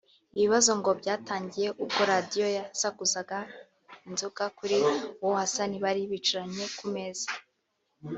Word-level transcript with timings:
Ibibazo 0.37 0.71
ngo 0.79 0.89
byatangiye 0.99 1.67
ubwo 1.83 2.01
Radio 2.11 2.45
yasukaga 2.57 3.39
inzoga 4.07 4.43
kuri 4.57 4.75
uwo 5.23 5.31
Hassan 5.41 5.71
bari 5.83 6.01
bicaranye 6.11 6.65
ku 6.77 6.85
meza 6.95 7.27